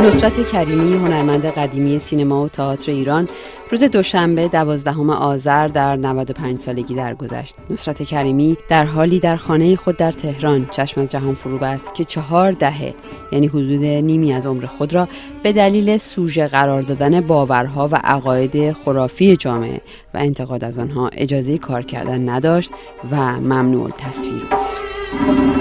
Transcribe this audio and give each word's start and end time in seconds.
نصرت 0.00 0.50
کریمی 0.52 0.96
هنرمند 0.96 1.46
قدیمی 1.46 1.98
سینما 1.98 2.44
و 2.44 2.48
تئاتر 2.48 2.92
ایران 2.92 3.28
روز 3.70 3.82
دوشنبه 3.82 4.48
دوازدهم 4.48 5.10
آذر 5.10 5.68
در 5.68 5.96
95 5.96 6.58
سالگی 6.58 6.94
درگذشت. 6.94 7.54
نصرت 7.70 8.02
کریمی 8.02 8.56
در 8.68 8.84
حالی 8.84 9.20
در 9.20 9.36
خانه 9.36 9.76
خود 9.76 9.96
در 9.96 10.12
تهران 10.12 10.66
چشم 10.70 11.00
از 11.00 11.10
جهان 11.10 11.34
فرو 11.34 11.58
بست 11.58 11.94
که 11.94 12.04
چهار 12.04 12.52
دهه 12.52 12.94
یعنی 13.32 13.46
حدود 13.46 13.84
نیمی 13.84 14.32
از 14.32 14.46
عمر 14.46 14.66
خود 14.66 14.94
را 14.94 15.08
به 15.42 15.52
دلیل 15.52 15.96
سوژه 15.96 16.46
قرار 16.48 16.82
دادن 16.82 17.20
باورها 17.20 17.88
و 17.92 18.00
عقاید 18.04 18.72
خرافی 18.72 19.36
جامعه 19.36 19.80
و 20.14 20.18
انتقاد 20.18 20.64
از 20.64 20.78
آنها 20.78 21.08
اجازه 21.08 21.58
کار 21.58 21.82
کردن 21.82 22.28
نداشت 22.28 22.70
و 23.10 23.16
ممنوع 23.40 23.90
تصویر 23.90 24.42
بود. 24.50 25.57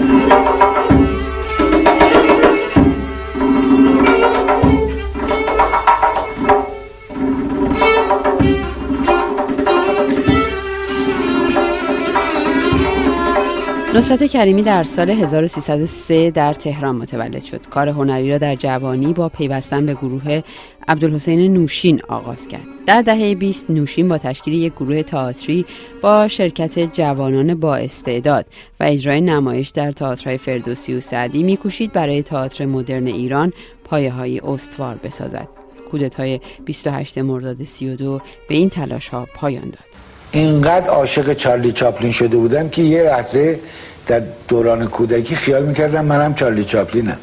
نصرت 13.97 14.23
کریمی 14.23 14.61
در 14.61 14.83
سال 14.83 15.09
1303 15.09 16.31
در 16.31 16.53
تهران 16.53 16.95
متولد 16.95 17.43
شد. 17.43 17.67
کار 17.67 17.89
هنری 17.89 18.31
را 18.31 18.37
در 18.37 18.55
جوانی 18.55 19.13
با 19.13 19.29
پیوستن 19.29 19.85
به 19.85 19.93
گروه 19.93 20.41
عبدالحسین 20.87 21.53
نوشین 21.53 22.01
آغاز 22.07 22.47
کرد. 22.47 22.63
در 22.85 23.01
دهه 23.01 23.35
20 23.35 23.69
نوشین 23.69 24.07
با 24.07 24.17
تشکیل 24.17 24.53
یک 24.53 24.73
گروه 24.73 25.03
تئاتری 25.03 25.65
با 26.01 26.27
شرکت 26.27 26.79
جوانان 26.79 27.55
با 27.55 27.75
استعداد 27.75 28.45
و 28.79 28.83
اجرای 28.83 29.21
نمایش 29.21 29.69
در 29.69 29.91
تئاترهای 29.91 30.37
فردوسی 30.37 30.93
و 30.93 30.99
سعدی 30.99 31.43
میکوشید 31.43 31.93
برای 31.93 32.23
تئاتر 32.23 32.65
مدرن 32.65 33.07
ایران 33.07 33.53
پایه 33.83 34.11
های 34.11 34.39
استوار 34.39 34.95
بسازد. 34.95 35.47
کودتای 35.91 36.39
28 36.65 37.17
مرداد 37.17 37.63
32 37.63 38.21
به 38.49 38.55
این 38.55 38.69
تلاش 38.69 39.09
ها 39.09 39.27
پایان 39.35 39.69
داد. 39.69 40.06
اینقدر 40.31 40.89
عاشق 40.89 41.33
چارلی 41.33 41.71
چاپلین 41.71 42.11
شده 42.11 42.37
بودم 42.37 42.69
که 42.69 42.81
یه 42.81 43.03
لحظه 43.03 43.59
در 44.07 44.21
دوران 44.47 44.87
کودکی 44.87 45.35
خیال 45.35 45.63
می‌کردم 45.63 46.05
منم 46.05 46.33
چارلی 46.33 46.63
چاپلینم. 46.63 47.17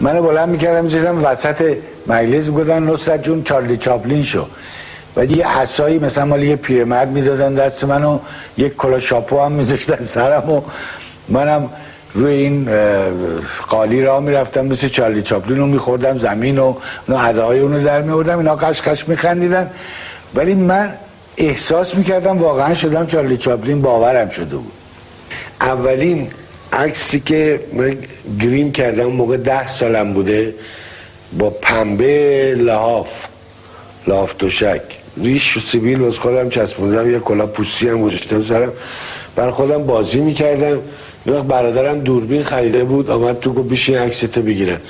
منو 0.00 0.22
بلند 0.22 0.48
می‌کردم 0.48 0.84
میزیدم 0.84 1.24
وسط 1.24 1.76
مجلس 2.06 2.46
می‌گفتن 2.46 2.82
نصرت 2.82 3.22
جون 3.22 3.42
چارلی 3.42 3.76
چاپلین 3.76 4.22
شو. 4.22 4.46
و 5.16 5.24
یه 5.24 5.48
عصایی 5.48 5.98
مثلا 5.98 6.24
مالی 6.24 6.46
یه 6.46 6.56
پیرمرد 6.56 7.08
می‌دادن 7.08 7.54
دست 7.54 7.84
منو 7.84 8.18
یک 8.56 8.76
کلا 8.76 9.00
شاپو 9.00 9.40
هم 9.40 9.52
میذاشتن 9.52 10.02
سرم 10.02 10.50
و 10.50 10.62
منم 11.28 11.68
روی 12.14 12.34
این 12.34 12.68
قالی 13.68 14.02
را 14.02 14.20
می‌رفتم 14.20 14.66
مثل 14.66 14.88
چارلی 14.88 15.22
چاپلین 15.22 15.58
رو 15.58 15.66
میخوردم 15.66 16.18
زمین 16.18 16.58
و 16.58 16.74
اداهای 17.08 17.60
اونو 17.60 17.84
در 17.84 18.02
میوردم 18.02 18.38
اینا 18.38 18.56
قش 18.56 19.08
میخندیدن. 19.08 19.70
ولی 20.34 20.54
من 20.54 20.94
احساس 21.36 21.94
می‌کردم 21.94 22.38
واقعا 22.38 22.74
شدم 22.74 23.06
چارلی 23.06 23.36
چاپلین 23.36 23.82
باورم 23.82 24.28
شده 24.28 24.56
بود. 24.56 24.72
اولین 25.60 26.30
عکسی 26.72 27.20
که 27.20 27.60
من 27.72 27.96
گریم 28.40 28.72
کردم 28.72 29.04
موقع 29.04 29.36
ده 29.36 29.66
سالم 29.66 30.12
بوده 30.12 30.54
با 31.38 31.50
پنبه 31.50 32.54
لحاف 32.58 33.26
لحاف 34.06 34.34
دوشک 34.38 34.82
ریش 35.24 35.56
و 35.56 35.60
سیبیل 35.60 35.98
باز 35.98 36.18
خودم 36.18 36.48
چسبوندم 36.48 37.10
یه 37.10 37.18
کلا 37.18 37.46
پوستی 37.46 37.88
هم 37.88 38.02
گذاشتم 38.02 38.42
سرم. 38.42 38.72
بر 39.36 39.50
خودم 39.50 39.86
بازی 39.86 40.20
می‌کردم. 40.20 40.78
وقت 41.26 41.44
برادرم 41.44 42.00
دوربین 42.00 42.42
خریده 42.42 42.84
بود 42.84 43.10
آمد 43.10 43.40
تو 43.40 43.52
گفت 43.52 43.88
این 43.88 43.98
عکستو 43.98 44.42
بگیرم. 44.42 44.80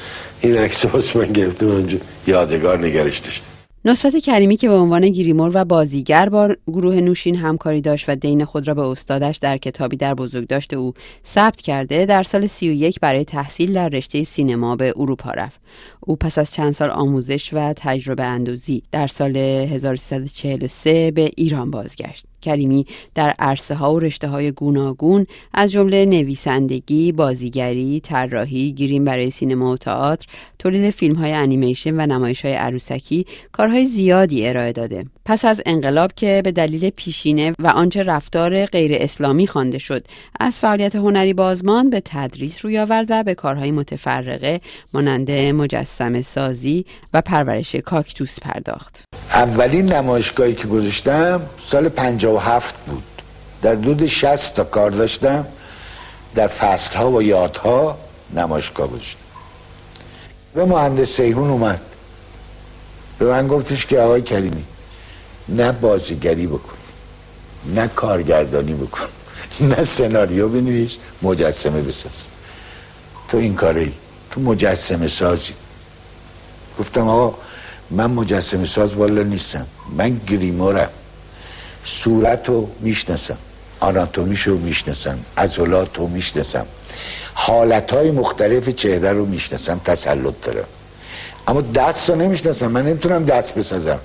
این 0.41 0.59
عکس 0.59 0.87
باز 0.87 1.17
من 1.17 1.27
گرفتم 1.27 1.67
اونجا. 1.67 1.99
یادگار 2.27 2.79
نگرش 2.79 3.19
داشتم 3.19 3.52
نصرت 3.85 4.17
کریمی 4.17 4.57
که 4.57 4.69
به 4.69 4.75
عنوان 4.75 5.09
گریمور 5.09 5.51
و 5.55 5.65
بازیگر 5.65 6.29
با 6.29 6.55
گروه 6.67 6.95
نوشین 6.95 7.37
همکاری 7.37 7.81
داشت 7.81 8.09
و 8.09 8.17
دین 8.17 8.45
خود 8.45 8.69
را 8.69 8.75
به 8.75 8.83
استادش 8.83 9.37
در 9.37 9.57
کتابی 9.57 9.97
در 9.97 10.15
بزرگداشت 10.15 10.75
او 10.75 10.93
ثبت 11.27 11.61
کرده 11.61 12.07
در 12.07 12.23
سال 12.23 12.47
31 12.47 13.01
برای 13.01 13.25
تحصیل 13.25 13.73
در 13.73 13.89
رشته 13.89 14.25
سینما 14.25 14.77
به 14.77 14.93
اروپا 14.97 15.31
رفت. 15.31 15.61
او 16.01 16.17
پس 16.17 16.39
از 16.39 16.53
چند 16.53 16.73
سال 16.73 16.91
آموزش 16.91 17.51
و 17.53 17.73
تجربه 17.77 18.25
اندوزی 18.25 18.83
در 18.93 19.07
سال 19.07 19.37
1343 19.37 21.11
به 21.11 21.31
ایران 21.37 21.71
بازگشت. 21.71 22.32
کریمی 22.43 22.87
در 23.15 23.35
عرصه 23.39 23.75
ها 23.75 23.95
و 23.95 24.01
رشته 24.01 24.29
های 24.29 24.53
گوناگون 24.53 25.27
از 25.55 25.73
جمله 25.73 26.05
نویسندگی، 26.05 27.13
بازیگری، 27.13 28.01
طراحی، 28.01 28.73
گریم 28.73 29.05
برای 29.05 29.31
سینما 29.31 29.73
و 29.73 29.77
تئاتر، 29.77 30.27
تولید 30.59 30.91
فیلم 30.91 31.15
های 31.15 31.33
انیمیشن 31.33 32.01
و 32.01 32.07
نمایش 32.07 32.45
های 32.45 32.55
عروسکی 32.55 33.27
کارهای 33.53 33.87
زیادی 33.87 34.49
ارائه 34.49 34.73
داده. 34.73 35.05
پس 35.25 35.45
از 35.45 35.63
انقلاب 35.67 36.13
که 36.17 36.41
به 36.45 36.53
دلیل 36.53 36.91
پیشینه 36.91 37.53
و 37.59 37.67
آنچه 37.67 38.03
رفتار 38.03 38.67
غیر 38.67 38.93
اسلامی 38.95 39.47
خوانده 39.47 39.79
شد 39.79 40.05
از 40.41 40.59
فعالیت 40.59 40.97
هنری 40.97 41.35
بازمان 41.35 41.91
به 41.91 42.03
تدریس 42.05 42.65
روی 42.65 42.79
آورد 42.79 43.07
و 43.11 43.23
به 43.23 43.35
کارهای 43.35 43.71
متفرقه 43.71 44.61
مانند 44.95 45.31
مجسم 45.31 46.23
سازی 46.23 46.85
و 47.15 47.21
پرورش 47.21 47.77
کاکتوس 47.77 48.41
پرداخت. 48.41 49.05
اولین 49.35 49.93
نمایشگاهی 49.93 50.55
که 50.55 50.69
گذاشتم 50.69 51.41
سال 51.59 51.89
57 52.39 52.75
بود. 52.87 53.03
در 53.63 53.75
دود 53.75 54.07
60 54.07 54.55
تا 54.55 54.65
کار 54.65 54.91
داشتم 54.91 55.47
در 56.35 56.47
فصل 56.47 56.97
ها 56.99 57.11
و 57.11 57.23
یادها 57.23 57.99
نمایشگاه 58.35 58.89
گذاشتم. 58.89 59.19
و 60.55 60.67
مهندس 60.67 61.17
سیهون 61.17 61.51
اومد. 61.51 61.81
به 63.19 63.25
من 63.25 63.49
گفتش 63.49 63.87
که 63.87 64.01
آقای 64.01 64.23
کریمی 64.23 64.65
نه 65.49 65.73
بازیگری 65.73 66.47
بکن 66.47 66.77
نه 67.75 67.89
کارگردانی 67.89 68.73
بکن 68.73 69.07
نه 69.61 69.85
سناریو 69.85 70.49
بنویس 70.49 70.99
مجسمه 71.23 71.83
بساز. 71.83 72.13
تو 73.29 73.39
این 73.39 73.55
کاری 73.55 73.93
تو 74.31 74.41
مجسمه 74.41 75.09
سازی. 75.09 75.53
گفتم 76.79 77.09
آقا 77.09 77.39
من 77.91 78.11
مجسمه 78.11 78.67
ساز 78.67 78.95
والا 78.95 79.23
نیستم 79.23 79.67
من 79.97 80.21
گریمورم. 80.27 80.91
صورت 81.85 82.49
رو 82.49 82.69
می‌شناسم 82.81 83.39
آناتومیشو 83.81 84.59
می‌شناسم. 84.59 85.19
عضلات 85.37 85.97
رو 85.99 86.07
می‌شناسم. 86.07 86.67
حالت 87.35 87.91
های 87.95 88.11
مختلف 88.11 88.69
چهره 88.69 89.13
رو 89.13 89.27
می‌شناسم. 89.27 89.81
تسلط 89.85 90.35
دارم. 90.43 90.65
اما 91.49 91.61
دست 91.61 92.11
رو 92.11 92.17
نمی‌شناسم. 92.17 92.67
من 92.67 92.87
نمی‌تونم 92.87 93.25
دست 93.25 93.55
بسازم. 93.55 93.99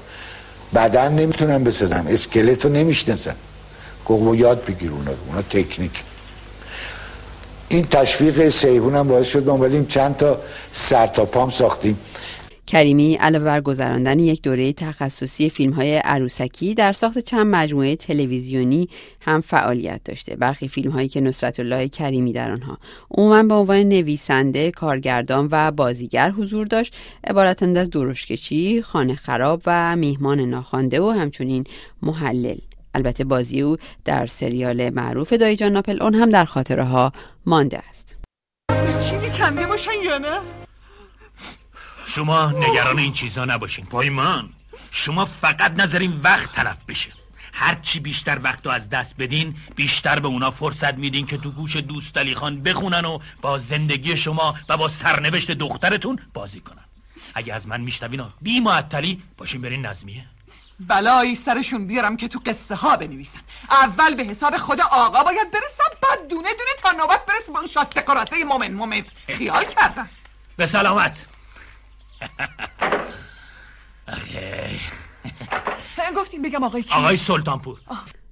بدن 0.75 1.11
نمی‌تونم 1.11 1.63
بسازم. 1.63 2.05
اسکلت 2.09 2.65
رو 2.65 2.71
نمی‌شناسم. 2.71 3.35
گفت 4.05 4.39
یاد 4.39 4.65
بگیر 4.65 4.91
اونا 4.91 5.11
اونا 5.27 5.41
تکنیک. 5.41 6.03
این 7.69 7.87
تشویق 7.91 8.49
سیهون 8.49 9.07
باعث 9.07 9.27
شد 9.27 9.47
ما 9.47 9.69
چند 9.87 10.17
تا 10.17 10.39
سر 10.71 11.07
تا 11.07 11.25
پام 11.25 11.49
ساختیم. 11.49 11.99
کریمی 12.67 13.15
علاوه 13.15 13.45
بر 13.45 13.61
گذراندن 13.61 14.19
یک 14.19 14.41
دوره 14.41 14.73
تخصصی 14.73 15.49
فیلم 15.49 15.73
های 15.73 15.97
عروسکی 15.97 16.73
در 16.73 16.91
ساخت 16.93 17.19
چند 17.19 17.47
مجموعه 17.47 17.95
تلویزیونی 17.95 18.89
هم 19.21 19.41
فعالیت 19.41 20.01
داشته. 20.05 20.35
برخی 20.35 20.67
فیلم 20.67 20.91
هایی 20.91 21.07
که 21.07 21.21
نصرت 21.21 21.59
الله 21.59 21.87
کریمی 21.87 22.33
در 22.33 22.51
آنها. 22.51 22.77
عموما 23.11 23.43
به 23.43 23.53
عنوان 23.53 23.77
نویسنده 23.77 24.71
کارگردان 24.71 25.47
و 25.51 25.71
بازیگر 25.71 26.31
حضور 26.31 26.67
داشت. 26.67 26.95
عبارتند 27.23 27.77
از 27.77 27.89
درشکچی 27.89 28.81
خانه 28.81 29.15
خراب 29.15 29.61
و 29.65 29.95
میهمان 29.95 30.39
ناخوانده 30.39 31.01
و 31.01 31.09
همچنین 31.09 31.63
محلل. 32.01 32.57
البته 32.93 33.23
بازی 33.23 33.61
او 33.61 33.77
در 34.05 34.25
سریال 34.25 34.89
معروف 34.89 35.33
دایجان 35.33 35.71
ناپل 35.71 36.01
اون 36.01 36.15
هم 36.15 36.29
در 36.29 36.45
خاطره 36.45 36.83
ها 36.83 37.11
مانده 37.45 37.77
است. 37.89 38.17
چیزی 39.09 39.29
کنده 39.29 39.67
باشن 39.67 39.91
یا 40.05 40.17
نه؟ 40.17 40.66
شما 42.07 42.51
نگران 42.51 42.99
این 42.99 43.11
چیزا 43.11 43.45
نباشین. 43.45 43.85
پای 43.85 44.09
من 44.09 44.49
شما 44.91 45.25
فقط 45.25 45.71
نظرین 45.71 46.19
وقت 46.23 46.51
طرف 46.51 46.85
بشه. 46.87 47.11
هرچی 47.53 47.99
بیشتر 47.99 48.39
وقت 48.43 48.65
رو 48.65 48.71
از 48.71 48.89
دست 48.89 49.15
بدین 49.19 49.55
بیشتر 49.75 50.19
به 50.19 50.27
اونا 50.27 50.51
فرصت 50.51 50.93
میدین 50.93 51.25
که 51.25 51.37
تو 51.37 51.51
گوش 51.51 51.75
دوست 51.75 52.17
علی 52.17 52.35
خان 52.35 52.63
بخونن 52.63 53.05
و 53.05 53.19
با 53.41 53.59
زندگی 53.59 54.17
شما 54.17 54.55
و 54.69 54.77
با 54.77 54.89
سرنوشت 54.89 55.51
دخترتون 55.51 56.19
بازی 56.33 56.59
کنن. 56.59 56.83
اگه 57.33 57.53
از 57.53 57.67
من 57.67 57.81
میشنوین 57.81 58.25
بی 58.41 58.59
معطلی 58.59 59.21
باشین 59.37 59.61
برین 59.61 59.85
نظمیه. 59.85 60.25
بلایی 60.79 61.35
سرشون 61.35 61.87
بیارم 61.87 62.17
که 62.17 62.27
تو 62.27 62.39
قصه 62.45 62.75
ها 62.75 62.97
بنویسن. 62.97 63.39
اول 63.71 64.15
به 64.15 64.23
حساب 64.23 64.57
خود 64.57 64.81
آقا 64.81 65.23
باید 65.23 65.51
برسم 65.51 65.97
بعد 66.03 66.27
دونه 66.29 66.49
دونه 66.53 66.71
تا 66.83 66.91
نوبت 66.91 67.25
برس 67.25 67.49
با 67.49 67.67
شات 67.67 67.99
دکوراته 67.99 68.43
مومن 68.43 68.71
مومن. 68.71 69.05
خیال 69.27 69.65
کردم. 69.65 70.09
به 70.57 70.65
سلامت. 70.65 71.17
گفتیم 76.15 76.41
بگم 76.41 76.63
آقای 76.63 76.83
کی؟ 76.83 76.93
آقای 76.93 77.17
سلطانپور. 77.17 77.77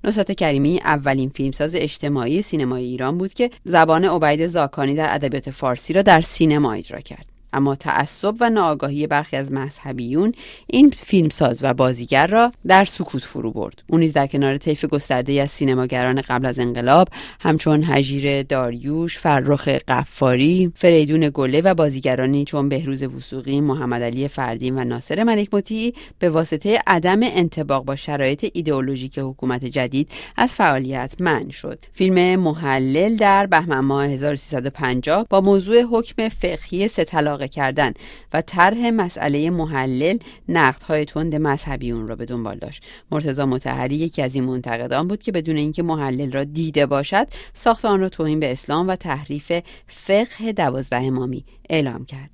نصرت 0.04 0.32
کریمی 0.32 0.80
اولین 0.80 1.30
فیلمساز 1.30 1.76
اجتماعی 1.76 2.42
سینمای 2.42 2.84
ایران 2.84 3.18
بود 3.18 3.34
که 3.34 3.50
زبان 3.64 4.06
عبید 4.06 4.48
زاکانی 4.48 4.96
در 4.96 5.16
ادبیات 5.16 5.50
فارسی 5.50 5.94
را 5.94 6.02
در 6.02 6.22
سینما 6.22 6.74
اجرا 6.74 7.00
کرد. 7.00 7.35
اما 7.56 7.75
تعصب 7.75 8.36
و 8.40 8.50
ناآگاهی 8.50 9.07
برخی 9.07 9.38
از 9.38 9.52
مذهبیون 9.52 10.31
این 10.68 10.90
فیلمساز 10.90 11.60
و 11.62 11.74
بازیگر 11.74 12.28
را 12.28 12.52
در 12.68 12.86
سکوت 12.86 13.24
فرو 13.24 13.52
برد. 13.52 13.84
او 13.88 13.98
نیز 13.98 14.13
در 14.13 14.28
کنار 14.28 14.57
طیف 14.57 14.86
گسترده 14.86 15.42
از 15.42 15.52
سینماگران 15.52 16.22
قبل 16.22 16.46
از 16.46 16.60
انقلاب 16.60 17.07
همچون 17.40 17.84
هژیر 17.84 18.44
داریوش 18.44 19.19
فرخ 19.19 19.68
قفاری 19.68 20.72
فریدون 20.75 21.31
گله 21.34 21.62
و 21.62 21.74
بازیگرانی 21.74 22.46
چون 22.46 22.69
بهروز 22.69 23.04
وسوقی 23.04 23.62
محمد 23.62 24.01
علی 24.01 24.28
فردین 24.28 24.80
و 24.80 24.84
ناصر 24.84 25.24
ملک 25.24 25.54
مطیعی 25.54 25.94
به 26.19 26.30
واسطه 26.30 26.80
عدم 26.88 27.19
انتباق 27.24 27.86
با 27.86 27.96
شرایط 27.96 28.50
ایدئولوژیک 28.54 29.19
حکومت 29.19 29.66
جدید 29.66 30.10
از 30.36 30.54
فعالیت 30.54 31.16
منع 31.19 31.51
شد. 31.51 31.86
فیلم 31.94 32.40
محلل 32.40 33.16
در 33.16 33.46
بهمن 33.46 33.80
ماه 33.80 34.06
1350 34.06 35.25
با 35.30 35.42
موضوع 35.42 35.81
حکم 35.92 36.30
فقهی 36.30 36.88
سه 36.88 37.04
طلاقه 37.45 37.47
کردن 37.47 37.94
و 38.33 38.42
طرح 38.42 38.89
مسئله 38.89 39.50
محلل 39.50 40.18
نقدهای 40.50 41.06
تند 41.06 41.36
مذهبی 41.36 41.92
اون 41.92 42.07
را 42.07 42.15
به 42.15 42.25
دنبال 42.25 42.57
داشت. 42.57 42.83
مرتضی 43.12 43.44
متحری 43.44 43.95
یکی 43.95 44.21
از 44.21 44.36
این 44.36 44.44
منتقدان 44.44 45.07
بود 45.07 45.21
که 45.21 45.31
بدون 45.31 45.57
اینکه 45.57 45.83
محلل 45.83 46.31
را 46.31 46.44
دیده 46.44 46.86
باشد 46.86 47.27
ساخت 47.53 47.86
آن 47.86 48.00
را 48.00 48.09
توهین 48.09 48.39
به 48.39 48.51
اسلام 48.51 48.88
و 48.88 48.95
تحریف 48.95 49.51
فقه 49.88 50.51
دوازده 50.51 50.95
امامی 50.95 51.45
اعلام 51.69 52.06
کرد. 52.06 52.30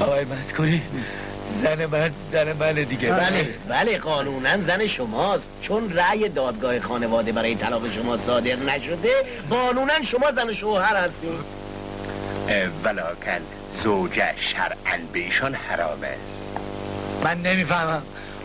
آقای 0.00 0.24
مذکوری 0.24 0.82
زن 1.62 1.86
من 1.86 2.10
زن 2.32 2.52
من 2.52 2.84
دیگه. 2.84 3.12
بله 3.12 3.48
بله 3.68 3.98
قانونا 3.98 4.62
زن 4.62 4.86
شماست. 4.86 5.44
چون 5.62 5.92
رأی 5.92 6.28
دادگاه 6.28 6.80
خانواده 6.80 7.32
برای 7.32 7.54
طلاق 7.54 7.92
شما 7.92 8.16
صادر 8.16 8.56
نشده 8.56 9.10
قانونا 9.50 10.02
شما 10.02 10.32
زن 10.32 10.52
شوهر 10.52 10.96
هستین 10.96 11.38
ولاکن 12.84 13.40
زوجه 13.82 14.34
شرعن 14.40 15.06
به 15.12 15.18
ایشان 15.18 15.54
حرامه 15.54 16.16
من 17.24 17.42
نمی‌فهمم. 17.42 18.02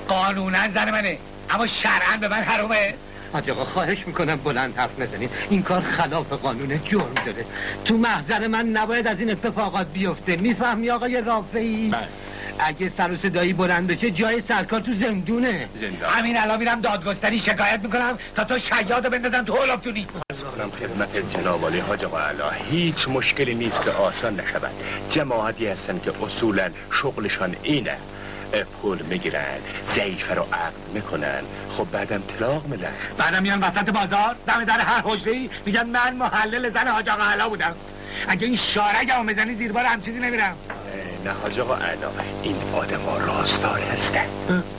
قانونا 0.08 0.70
زن 0.70 0.92
منه. 0.92 1.18
اما 1.50 1.68
شرعن 1.68 2.20
به 2.20 2.28
من 2.28 2.42
حرامه. 2.42 2.94
آقا 3.34 3.66
خواهش 3.66 4.08
می‌کنم 4.08 4.36
بلند 4.36 4.78
حرف 4.78 5.00
نزنید 5.00 5.32
این 5.50 5.64
کار 5.64 5.82
خلاف 5.82 6.34
قانون 6.34 6.84
جرم 6.84 7.14
داره 7.26 7.46
تو 7.86 7.98
محضر 7.98 8.48
من 8.48 8.66
نباید 8.66 9.08
از 9.08 9.20
این 9.20 9.32
اتفاقات 9.32 9.88
بیفته. 9.88 10.36
می‌فهمی 10.36 10.90
آقای 10.90 11.22
رافعی؟ 11.22 11.90
بله. 11.90 12.08
اگه 12.66 12.92
سر 12.98 13.12
و 13.12 13.18
صدایی 13.18 13.54
بلند 13.54 13.88
بشه 13.88 14.12
جای 14.12 14.44
سرکار 14.48 14.80
تو 14.80 14.94
زندونه. 14.96 15.70
زنده 15.82 16.08
همین 16.08 16.38
الان 16.38 16.60
میرم 16.60 16.82
دادگستری 16.82 17.40
شکایت 17.40 17.80
می‌کنم 17.84 18.18
تا 18.36 18.44
تو 18.44 18.60
شیاد 18.60 19.10
بندازم 19.10 19.44
تو 19.44 19.58
هلافتونی 19.58 20.06
کنم 20.06 20.72
خدمت 20.72 21.38
جناب 21.38 21.66
علی 21.66 21.80
حاج 21.80 22.06
آقا 22.06 22.20
علا 22.20 22.50
هیچ 22.50 23.08
مشکلی 23.08 23.56
نیست 23.56 23.82
که 23.82 23.92
آسان 23.92 24.40
نشود. 24.40 24.72
جماعتی 25.10 25.68
هستن 25.68 26.00
که 26.00 26.12
اصولا 26.26 26.70
شغلشان 26.92 27.56
اینه. 27.64 27.98
پول 28.82 29.02
می‌گیرن 29.02 29.60
ضعیفه 29.88 30.34
رو 30.34 30.42
عقد 30.42 30.74
می‌کنن. 30.94 31.42
خب 31.78 31.92
بعدم 31.92 32.24
طلاق 32.38 32.66
میدن. 32.66 32.94
بعدم 33.18 33.42
میان 33.42 33.60
وسط 33.60 33.90
بازار 33.90 34.36
دم 34.48 34.64
در 34.64 34.80
هر 34.80 35.02
حجره 35.04 35.50
میگن 35.66 35.86
من 35.86 36.14
محلل 36.14 36.70
زن 36.70 36.88
حاج 36.88 37.10
آقا 37.10 37.24
علا 37.24 37.50
بودم. 37.50 37.76
اگه 38.28 38.48
این 38.48 38.56
شارگ 38.56 39.12
هم 39.12 39.26
بزنی 39.26 39.56
زیر 39.56 39.72
بار 39.72 39.86
هم 39.86 40.02
چیزی 40.02 40.20
نمیرم. 40.20 40.58
نه 41.26 41.32
حاج 41.32 41.60
آقا 41.60 41.76
علا 41.76 42.12
این 42.42 42.56
آدم 42.74 43.02
ها 43.02 43.18
راستار 43.18 43.80
هستن 43.80 44.26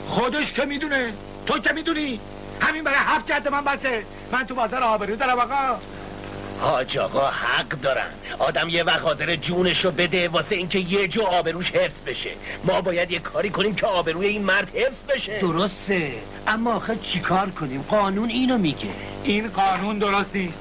خودش 0.07 0.51
که 0.51 0.65
می‌دونه. 0.65 1.13
تو 1.45 1.59
که 1.59 1.73
می‌دونی. 1.73 2.19
همین 2.59 2.83
برای 2.83 2.97
هفت 2.99 3.31
جد 3.31 3.47
من 3.47 3.63
بسه. 3.63 4.03
من 4.31 4.43
تو 4.45 4.55
بازار 4.55 4.83
آبرو 4.83 5.15
دارم 5.15 5.39
آقا. 5.39 5.79
حاج 6.59 6.97
آقا 6.97 7.27
حق 7.27 7.69
دارن. 7.69 8.07
آدم 8.39 8.69
یه 8.69 8.83
وقت 8.83 9.01
حاضر 9.01 9.35
جونشو 9.35 9.91
بده 9.91 10.29
واسه 10.29 10.55
اینکه 10.55 10.79
یه 10.79 11.07
جو 11.07 11.21
آبروش 11.21 11.71
حفظ 11.71 11.99
بشه. 12.05 12.29
ما 12.63 12.81
باید 12.81 13.11
یه 13.11 13.19
کاری 13.19 13.49
کنیم 13.49 13.75
که 13.75 13.85
آبروی 13.85 14.27
این 14.27 14.43
مرد 14.43 14.75
حفظ 14.75 15.17
بشه. 15.17 15.39
درسته. 15.39 16.13
اما 16.47 16.73
آخه 16.73 16.95
چیکار 16.95 17.49
کنیم؟ 17.49 17.81
قانون 17.81 18.29
اینو 18.29 18.57
میگه. 18.57 18.89
این 19.23 19.47
قانون 19.47 19.97
درست 19.97 20.35
نیست. 20.35 20.57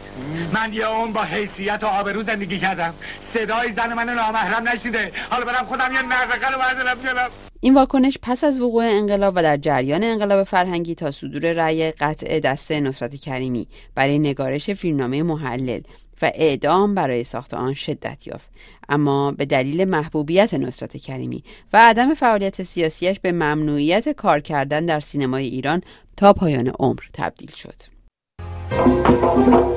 من 0.53 0.73
یه 0.73 0.89
اون 0.89 1.13
با 1.13 1.23
حیثیت 1.23 1.81
و 1.83 1.87
آبرو 1.87 2.23
زندگی 2.23 2.59
کردم. 2.59 2.95
صدای 3.35 3.73
زن 3.73 3.93
من 3.93 4.11
نامحرم 4.11 4.69
نشیده. 4.69 5.13
حالا 5.31 5.45
برم 5.45 5.65
خودم 5.65 5.93
یه 5.93 6.03
نرقه 6.03 6.51
رو 6.51 6.59
بردارم 6.59 6.99
بیارم 7.03 7.31
این 7.65 7.75
واکنش 7.75 8.19
پس 8.23 8.45
از 8.45 8.61
وقوع 8.61 8.85
انقلاب 8.85 9.35
و 9.37 9.43
در 9.43 9.57
جریان 9.57 10.05
انقلاب 10.05 10.45
فرهنگی 10.45 10.95
تا 10.95 11.11
صدور 11.11 11.53
رأی 11.53 11.91
قطع 11.91 12.41
دست 12.41 12.73
نصرت 12.73 13.17
کریمی 13.17 13.67
برای 13.95 14.19
نگارش 14.19 14.71
فیلمنامه 14.71 15.23
محلل 15.23 15.81
و 16.23 16.31
اعدام 16.35 16.95
برای 16.95 17.25
ساخت 17.25 17.55
آن 17.55 17.75
شدت 17.75 18.27
یافت. 18.27 18.51
اما 18.89 19.33
به 19.33 19.45
دلیل 19.45 19.85
محبوبیت 19.85 20.55
نصرت 20.55 20.97
کریمی 20.97 21.45
و 21.73 21.89
عدم 21.89 22.15
فعالیت 22.15 22.63
سیاسیش 22.63 23.21
به 23.21 23.33
ممنوعیت 23.33 24.09
کار 24.09 24.41
کردن 24.41 24.87
در 24.87 25.01
سینمای 25.01 25.47
ایران 25.47 25.83
تا 26.17 26.33
پایان 26.33 26.73
عمر 26.79 27.03
تبدیل 27.13 27.51
شد. 27.51 27.92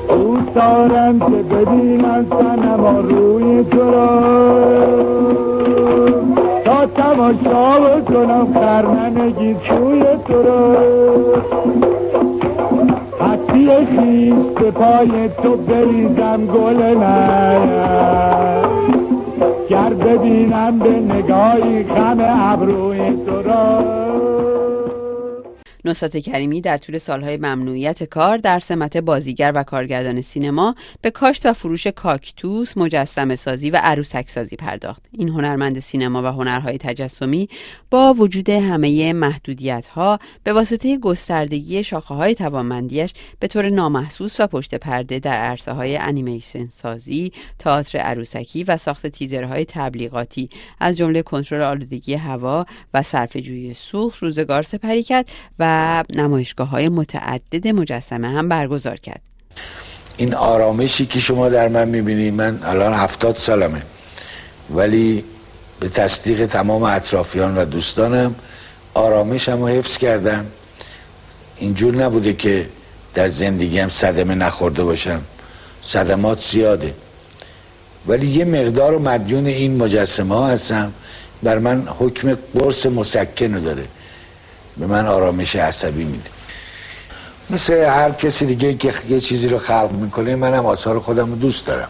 دوست 0.09 0.55
دارم 0.55 1.19
که 1.19 1.55
ببینم 1.55 2.25
سنما 2.29 2.99
روی 2.99 3.63
تو 3.63 3.91
تا 6.65 6.85
تماشا 6.85 7.79
بکنم 7.79 8.47
خرمنگی 8.53 9.53
توی 9.53 10.03
تو 10.27 10.33
رو. 10.33 10.75
حتی 13.19 13.67
خیست 13.85 14.59
به 14.59 14.71
پای 14.71 15.29
تو 15.43 15.55
بریزم 15.55 16.45
گل 16.45 16.97
من. 16.97 17.95
گر 19.69 19.93
ببینم 19.93 20.79
به 20.79 20.89
نگاهی 20.89 21.83
خم 21.83 22.17
ابروی 22.19 22.99
تو 23.25 23.41
را 23.41 23.83
نصرت 25.85 26.17
کریمی 26.17 26.61
در 26.61 26.77
طول 26.77 26.97
سالهای 26.97 27.37
ممنوعیت 27.37 28.03
کار 28.03 28.37
در 28.37 28.59
سمت 28.59 28.97
بازیگر 28.97 29.51
و 29.55 29.63
کارگردان 29.63 30.21
سینما 30.21 30.75
به 31.01 31.11
کاشت 31.11 31.45
و 31.45 31.53
فروش 31.53 31.87
کاکتوس، 31.87 32.77
مجسم 32.77 33.35
سازی 33.35 33.69
و 33.69 33.79
عروسک 33.83 34.29
سازی 34.29 34.55
پرداخت. 34.55 35.05
این 35.11 35.29
هنرمند 35.29 35.79
سینما 35.79 36.23
و 36.23 36.25
هنرهای 36.25 36.77
تجسمی 36.77 37.49
با 37.91 38.13
وجود 38.13 38.49
همه 38.49 39.13
محدودیت 39.13 39.87
ها 39.87 40.19
به 40.43 40.53
واسطه 40.53 40.97
گستردگی 40.97 41.83
شاخه 41.83 42.13
های 42.13 42.35
توانمندیش 42.35 43.13
به 43.39 43.47
طور 43.47 43.69
نامحسوس 43.69 44.39
و 44.39 44.47
پشت 44.47 44.75
پرده 44.75 45.19
در 45.19 45.37
عرصه 45.37 45.71
های 45.71 45.97
انیمیشن 45.97 46.67
سازی، 46.67 47.31
تئاتر 47.59 47.97
عروسکی 47.97 48.63
و 48.63 48.77
ساخت 48.77 49.07
تیزرهای 49.07 49.65
تبلیغاتی 49.65 50.49
از 50.79 50.97
جمله 50.97 51.21
کنترل 51.21 51.61
آلودگی 51.61 52.13
هوا 52.13 52.65
و 52.93 53.01
صرفه‌جویی 53.01 53.73
سوخت 53.73 54.23
روزگار 54.23 54.63
سپری 54.63 55.03
کرد 55.03 55.29
و 55.59 55.74
نمایشگاه 56.09 56.69
های 56.69 56.89
متعدد 56.89 57.67
مجسمه 57.67 58.29
هم 58.29 58.49
برگزار 58.49 58.95
کرد. 58.95 59.21
این 60.17 60.33
آرامشی 60.33 61.05
که 61.05 61.19
شما 61.19 61.49
در 61.49 61.67
من 61.67 61.87
می‌بینید 61.87 62.33
من 62.33 62.59
الان 62.63 62.93
هفتاد 62.93 63.37
سالمه. 63.37 63.81
ولی 64.69 65.23
به 65.79 65.89
تصدیق 65.89 66.45
تمام 66.45 66.83
اطرافیان 66.83 67.57
و 67.57 67.65
دوستانم 67.65 68.35
آرامشم 68.93 69.61
رو 69.61 69.67
حفظ 69.67 69.97
کردم. 69.97 70.45
اینجور 71.57 71.95
نبوده 71.95 72.33
که 72.33 72.69
در 73.13 73.29
زندگیم 73.29 73.89
صدمه 73.89 74.35
نخورده 74.35 74.83
باشم. 74.83 75.21
صدمات 75.81 76.39
زیاده. 76.41 76.93
ولی 78.07 78.27
یه 78.27 78.45
مقدار 78.45 78.93
و 78.93 78.99
مدیون 78.99 79.45
این 79.45 79.77
مجسمه 79.77 80.35
ها 80.35 80.47
هستم. 80.47 80.93
بر 81.43 81.59
من 81.59 81.87
حکم 81.99 82.37
قرص 82.55 82.85
مسکن 82.85 83.47
داره. 83.47 83.85
به 84.77 84.87
من 84.87 85.07
آرامش 85.07 85.55
عصبی 85.55 86.03
میده. 86.03 86.29
مثل 87.49 87.73
هر 87.73 88.11
کسی 88.11 88.45
دیگه 88.45 88.73
که 88.73 88.93
یه 89.09 89.19
چیزی 89.19 89.47
رو 89.47 89.57
خلق 89.57 89.91
می‌کنه 89.91 90.35
منم 90.35 90.65
آثار 90.65 90.99
خودم 90.99 91.29
رو 91.29 91.35
دوست 91.35 91.65
دارم. 91.65 91.89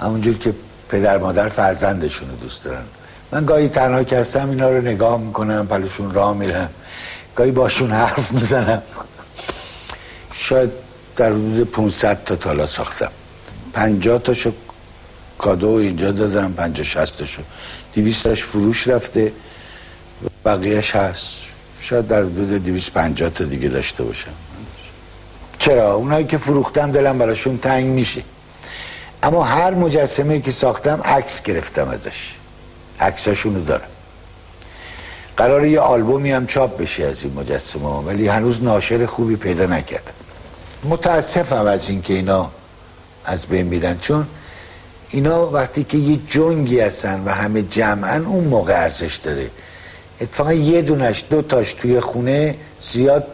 همونجور 0.00 0.38
که 0.38 0.54
پدر 0.88 1.18
مادر 1.18 1.48
فرزندشون 1.48 2.30
رو 2.30 2.36
دوست 2.36 2.64
دارن. 2.64 2.82
من 3.32 3.44
گاهی 3.44 3.68
تنها 3.68 4.04
که 4.04 4.18
هستم 4.18 4.50
اینا 4.50 4.70
رو 4.70 4.80
نگاه 4.80 5.20
می‌کنم 5.20 5.66
پلشون 5.66 6.12
راه 6.12 6.36
میرم 6.36 6.70
گاهی 7.36 7.50
باشون 7.50 7.90
حرف 7.90 8.32
می‌زنم. 8.32 8.82
شاید 10.32 10.70
در 11.16 11.32
حدود 11.32 11.70
500 11.70 12.24
تا 12.24 12.36
تالا 12.36 12.66
ساختم. 12.66 13.10
50 13.72 14.18
تاشو 14.18 14.52
کادو 15.38 15.68
اینجا 15.68 16.12
دادم 16.12 16.52
50 16.52 16.86
60 16.86 17.18
تاشو. 17.18 17.42
200 17.94 18.24
تاش 18.24 18.42
فروش 18.42 18.88
رفته. 18.88 19.32
بقیهش 20.48 20.96
هست. 20.96 21.36
شاید 21.80 22.08
در 22.08 22.22
حدود 22.22 22.64
250 22.64 23.30
تا 23.30 23.44
دیگه 23.44 23.68
داشته 23.68 24.04
باشم 24.04 24.32
چرا؟ 25.58 25.94
اونایی 25.94 26.26
که 26.26 26.38
فروختم 26.38 26.92
دلم 26.92 27.18
براشون 27.18 27.58
تنگ 27.58 27.86
میشه. 27.86 28.22
اما 29.22 29.44
هر 29.44 29.74
مجسمه 29.74 30.40
که 30.40 30.50
ساختم 30.50 31.00
عکس 31.04 31.42
گرفتم 31.42 31.88
ازش. 31.88 32.34
عکساشونو 33.00 33.64
دارم. 33.64 33.88
قرار 35.36 35.66
یه 35.66 35.80
آلبومی 35.80 36.32
هم 36.32 36.46
چاپ 36.46 36.78
بشه 36.78 37.04
از 37.04 37.24
این 37.24 37.34
مجسمه 37.34 37.88
ولی 37.88 38.28
هنوز 38.28 38.62
ناشر 38.62 39.06
خوبی 39.06 39.36
پیدا 39.36 39.66
نکردم. 39.66 40.12
متاسفم 40.84 41.66
از 41.66 41.88
اینکه 41.88 42.14
اینا 42.14 42.50
از 43.24 43.46
بین 43.46 43.66
میرن 43.66 43.98
چون 43.98 44.26
اینا 45.10 45.50
وقتی 45.50 45.84
که 45.84 45.98
یه 45.98 46.18
جنگی 46.28 46.80
هستن 46.80 47.22
و 47.24 47.30
همه 47.30 47.62
جمعن 47.62 48.24
اون 48.24 48.44
موقع 48.44 48.82
ارزش 48.82 49.16
داره. 49.16 49.50
اتفاقا 50.20 50.52
یه 50.52 50.82
دونش 50.82 51.24
دو 51.30 51.42
تاش 51.42 51.72
توی 51.72 52.00
خونه 52.00 52.54
زیاد 52.80 53.26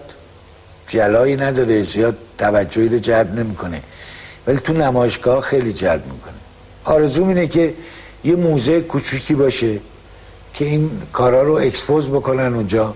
جلایی 0.89 1.37
نداره 1.37 1.83
زیاد 1.83 2.17
توجهی 2.39 2.89
رو 2.89 2.99
جلب 2.99 3.35
نمی‌کنه. 3.35 3.81
ولی 4.47 4.59
تو 4.59 4.73
نمایشگاه 4.73 5.41
خیلی 5.41 5.73
جلب 5.73 6.07
می‌کنه. 6.07 6.35
آرزوم 6.85 7.29
اینه 7.29 7.47
که 7.47 7.75
یه 8.25 8.37
موزه 8.37 8.81
کوچیکی 8.81 9.35
باشه 9.35 9.79
که 10.55 10.65
این 10.65 10.91
کارا 11.13 11.43
رو 11.43 11.55
اکسپوز 11.55 12.09
بکنن 12.09 12.55
اونجا. 12.55 12.95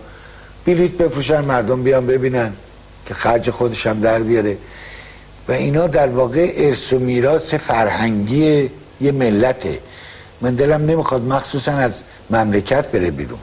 بلیت 0.67 0.93
بفروشن 0.93 1.41
مردم 1.41 1.83
بیان 1.83 2.07
ببینن 2.07 2.53
که 3.07 3.15
خرج 3.15 3.51
خودش 3.51 3.87
هم 3.87 4.01
در 4.01 4.19
بیاره. 4.19 4.57
و 5.49 5.53
اینا 5.53 5.87
در 5.87 6.09
واقع 6.09 6.53
ارث 6.57 6.93
و 6.93 6.99
میراث 6.99 7.55
فرهنگی 7.55 8.71
یه 9.01 9.13
ملته. 9.13 9.79
من 10.41 10.55
دلم 10.55 10.87
نمی‌خواد 10.87 11.23
مخصوصا 11.23 11.73
از 11.73 12.03
مملکت 12.31 12.91
بره 12.91 13.11
بیرون. 13.11 13.39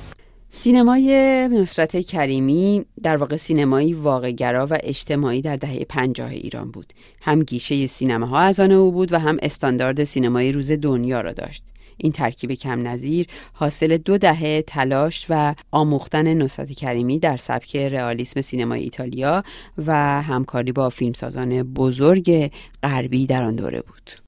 سینمای 0.65 1.47
نصرت 1.47 1.97
کریمی 1.97 2.85
در 3.03 3.17
واقع 3.17 3.37
سینمایی 3.37 3.93
واقعگرا 3.93 4.67
و 4.67 4.77
اجتماعی 4.83 5.41
در 5.41 5.55
دهه 5.55 5.85
پنجاه 5.89 6.29
ایران 6.29 6.71
بود. 6.71 6.93
هم 7.21 7.43
گیشه 7.43 7.87
سینماها 7.87 8.39
از 8.39 8.59
آن 8.59 8.71
او 8.71 8.91
بود 8.91 9.13
و 9.13 9.19
هم 9.19 9.37
استاندارد 9.41 10.03
سینمای 10.03 10.51
روز 10.51 10.71
دنیا 10.71 11.21
را 11.21 11.33
داشت. 11.33 11.63
این 11.97 12.11
ترکیب 12.11 12.53
کم 12.53 12.87
نظیر 12.87 13.27
حاصل 13.53 13.97
دو 13.97 14.17
دهه 14.17 14.61
تلاش 14.67 15.25
و 15.29 15.55
آموختن 15.71 16.33
نصرت 16.33 16.71
کریمی 16.71 17.19
در 17.19 17.37
سبک 17.37 17.75
رئالیسم 17.75 18.41
سینمای 18.41 18.81
ایتالیا 18.81 19.43
و 19.85 20.21
همکاری 20.21 20.71
با 20.71 20.89
فیلمسازان 20.89 21.63
بزرگ 21.63 22.51
غربی 22.83 23.25
در 23.25 23.43
آن 23.43 23.55
دوره 23.55 23.81
بود. 23.81 24.11